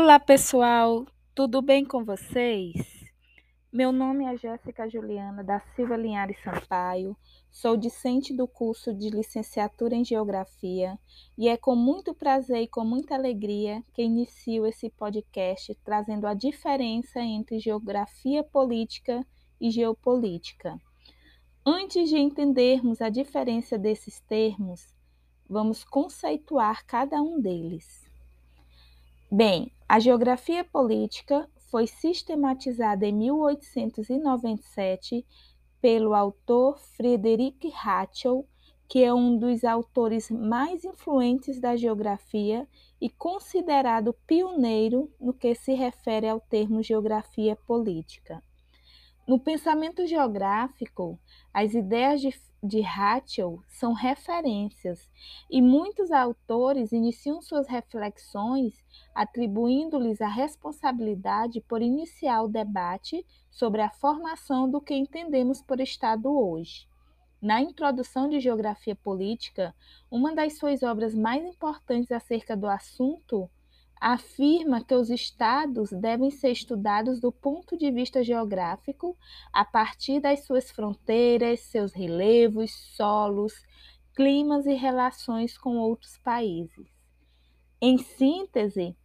[0.00, 1.04] Olá, pessoal,
[1.34, 2.76] tudo bem com vocês?
[3.72, 7.16] Meu nome é Jéssica Juliana da Silva Linhares Sampaio,
[7.50, 10.96] sou discente do curso de licenciatura em Geografia
[11.36, 16.32] e é com muito prazer e com muita alegria que inicio esse podcast trazendo a
[16.32, 19.26] diferença entre geografia política
[19.60, 20.80] e geopolítica.
[21.66, 24.94] Antes de entendermos a diferença desses termos,
[25.50, 28.08] vamos conceituar cada um deles.
[29.30, 35.24] Bem, a geografia política foi sistematizada em 1897
[35.80, 38.46] pelo autor Friedrich Hatchell,
[38.86, 42.68] que é um dos autores mais influentes da geografia
[43.00, 48.42] e considerado pioneiro no que se refere ao termo geografia política.
[49.26, 51.18] No pensamento geográfico,
[51.52, 52.28] as ideias de,
[52.62, 55.08] de Hatchell são referências
[55.48, 63.90] e muitos autores iniciam suas reflexões atribuindo-lhes a responsabilidade por iniciar o debate sobre a
[63.90, 66.88] formação do que entendemos por Estado hoje.
[67.40, 69.72] Na introdução de Geografia Política,
[70.10, 73.48] uma das suas obras mais importantes acerca do assunto
[74.00, 79.16] afirma que os estados devem ser estudados do ponto de vista geográfico,
[79.52, 83.54] a partir das suas fronteiras, seus relevos, solos,
[84.14, 86.86] climas e relações com outros países.
[87.80, 88.96] Em síntese,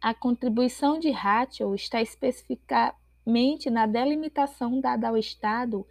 [0.00, 5.86] a contribuição de Hatchell está especificamente na delimitação dada ao Estado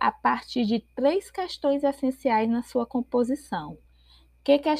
[0.00, 3.76] a partir de três questões essenciais na sua composição
[4.48, 4.72] que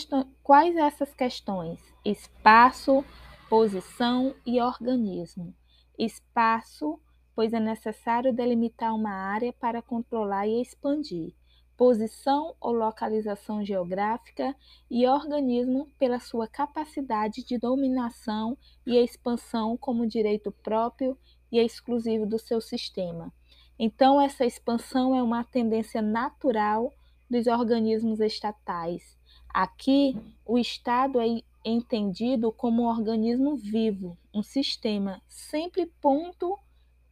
[0.42, 1.78] quais essas questões?
[2.02, 3.04] Espaço,
[3.50, 5.54] posição e organismo.
[5.98, 6.98] Espaço,
[7.34, 11.34] pois é necessário delimitar uma área para controlar e expandir.
[11.76, 14.56] Posição ou localização geográfica
[14.90, 21.14] e organismo pela sua capacidade de dominação e expansão como direito próprio
[21.52, 23.30] e exclusivo do seu sistema.
[23.78, 26.90] Então, essa expansão é uma tendência natural
[27.28, 29.17] dos organismos estatais
[29.60, 31.26] Aqui, o Estado é
[31.64, 36.56] entendido como um organismo vivo, um sistema sempre ponto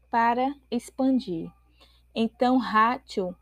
[0.09, 1.51] para expandir.
[2.15, 3.35] Então, Hatchell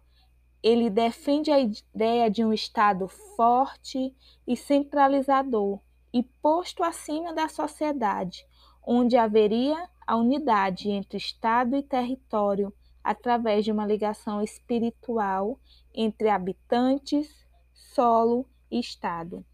[0.62, 3.06] ele defende a ideia de um Estado
[3.37, 4.16] forte
[4.47, 8.47] e centralizador e posto acima da sociedade,
[8.82, 12.72] onde haveria a unidade entre Estado e território
[13.04, 15.60] através de uma ligação espiritual
[15.92, 18.48] entre habitantes, solo
[18.78, 19.44] Estado.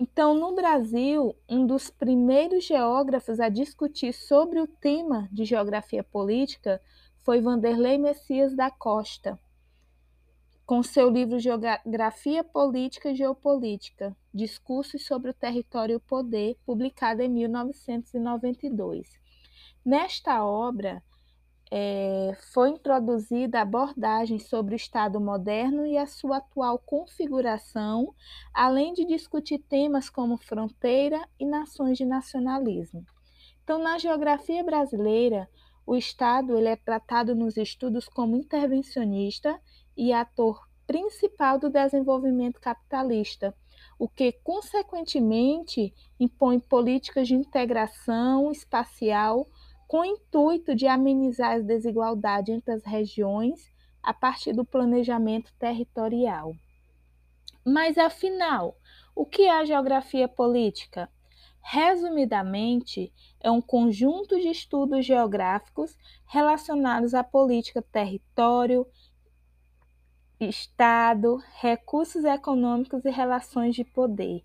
[0.00, 6.80] Então, no Brasil, um dos primeiros geógrafos a discutir sobre o tema de geografia política
[7.24, 9.38] foi Vanderlei Messias da Costa,
[10.64, 17.22] com seu livro Geografia Política e Geopolítica, Discursos sobre o Território e o Poder, publicado
[17.22, 19.18] em 1992.
[19.84, 21.02] Nesta obra,
[21.70, 28.14] é, foi introduzida abordagem sobre o Estado moderno e a sua atual configuração,
[28.54, 33.04] além de discutir temas como fronteira e nações de nacionalismo.
[33.62, 35.48] Então, na geografia brasileira,
[35.86, 39.60] o Estado ele é tratado nos estudos como intervencionista
[39.96, 43.54] e ator principal do desenvolvimento capitalista,
[43.98, 49.46] o que, consequentemente, impõe políticas de integração espacial
[49.88, 53.72] com o intuito de amenizar as desigualdades entre as regiões
[54.02, 56.54] a partir do planejamento territorial.
[57.64, 58.76] Mas, afinal,
[59.16, 61.10] o que é a geografia política?
[61.60, 68.86] Resumidamente, é um conjunto de estudos geográficos relacionados à política território,
[70.38, 74.44] Estado, recursos econômicos e relações de poder.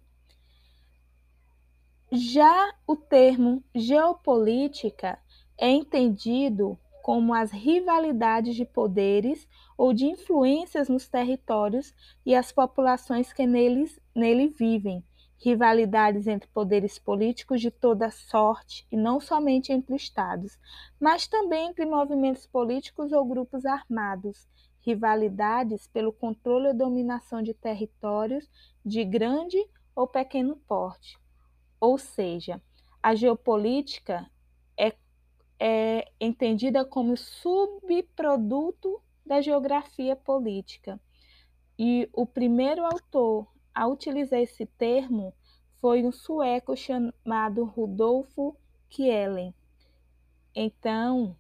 [2.12, 5.20] Já o termo geopolítica
[5.64, 9.48] é entendido como as rivalidades de poderes
[9.78, 15.02] ou de influências nos territórios e as populações que neles, nele vivem,
[15.38, 20.60] rivalidades entre poderes políticos de toda sorte e não somente entre estados,
[21.00, 24.46] mas também entre movimentos políticos ou grupos armados,
[24.82, 28.50] rivalidades pelo controle ou dominação de territórios
[28.86, 31.18] de grande ou pequeno porte.
[31.80, 32.62] Ou seja,
[33.02, 34.30] a geopolítica
[35.66, 41.00] é entendida como subproduto da geografia política.
[41.80, 45.34] E o primeiro autor a utilizar esse termo
[45.80, 48.58] foi um sueco chamado Rudolfo
[48.90, 49.56] Kielen.
[50.54, 51.34] Então,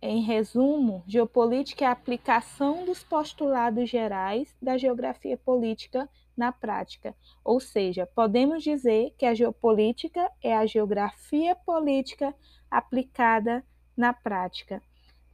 [0.00, 7.14] em resumo, geopolítica é a aplicação dos postulados gerais da geografia política na prática.
[7.44, 12.32] Ou seja, podemos dizer que a geopolítica é a geografia política
[12.70, 13.64] aplicada
[13.96, 14.80] na prática.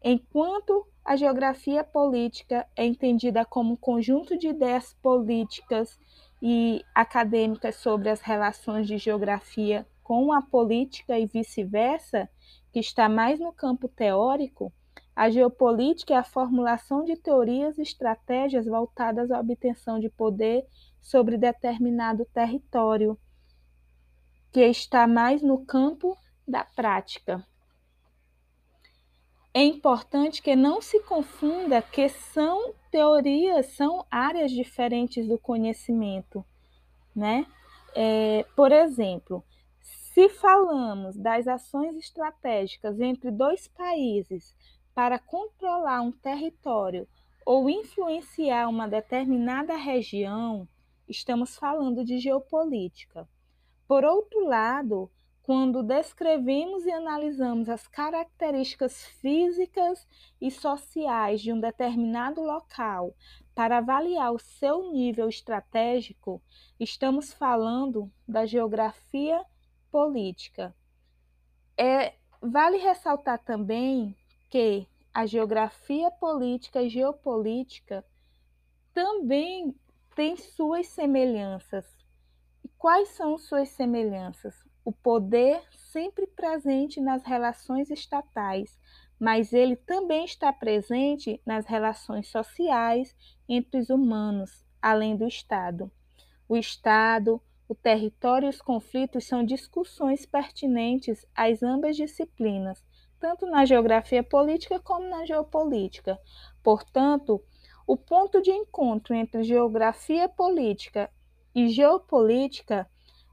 [0.03, 5.99] Enquanto a geografia política é entendida como um conjunto de ideias políticas
[6.41, 12.29] e acadêmicas sobre as relações de geografia com a política e vice-versa,
[12.75, 14.73] que está mais no campo teórico,
[15.15, 20.67] a geopolítica é a formulação de teorias e estratégias voltadas à obtenção de poder
[21.01, 23.17] sobre determinado território,
[24.51, 26.19] que está mais no campo
[26.49, 27.47] da prática.
[29.55, 36.45] É importante que não se confunda que são teorias, são áreas diferentes do conhecimento,
[37.15, 37.47] né?
[37.95, 39.45] É, por exemplo,
[40.15, 44.57] se falamos das ações estratégicas entre dois países
[44.95, 47.09] para controlar um território
[47.45, 50.69] ou influenciar uma determinada região,
[51.09, 53.29] estamos falando de geopolítica.
[53.89, 55.11] Por outro lado,
[55.43, 60.07] quando descrevemos e analisamos as características físicas
[60.41, 63.17] e sociais de um determinado local
[63.53, 66.41] para avaliar o seu nível estratégico,
[66.79, 69.45] estamos falando da geografia
[69.95, 70.75] política.
[71.79, 74.17] É, vale ressaltar também
[74.51, 78.05] que a geografia política e geopolítica
[78.93, 79.73] também
[80.17, 81.87] têm suas semelhanças.
[82.65, 84.57] E quais são suas semelhanças?
[84.85, 85.63] O poder
[85.93, 88.77] sempre presente nas relações estatais,
[89.17, 93.15] mas ele também está presente nas relações sociais
[93.49, 95.89] entre os humanos, além do Estado.
[96.49, 102.85] O Estado, o território e os conflitos são discussões pertinentes às ambas disciplinas,
[103.19, 106.19] tanto na geografia política como na geopolítica.
[106.63, 107.43] Portanto,
[107.87, 111.11] o ponto de encontro entre geografia política
[111.55, 112.89] e geopolítica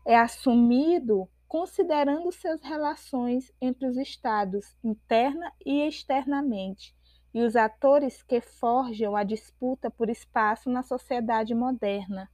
[0.06, 6.96] é assumido considerando suas relações entre os estados interna e externamente
[7.34, 12.30] e os atores que forjam a disputa por espaço na sociedade moderna.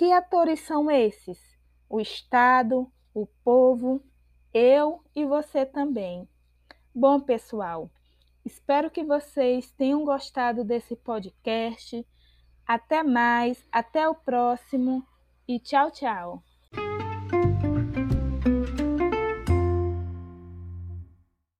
[0.00, 1.38] Que atores são esses?
[1.86, 4.02] O Estado, o povo,
[4.50, 6.26] eu e você também.
[6.94, 7.90] Bom, pessoal,
[8.42, 12.02] espero que vocês tenham gostado desse podcast.
[12.66, 15.06] Até mais, até o próximo
[15.46, 16.42] e tchau, tchau.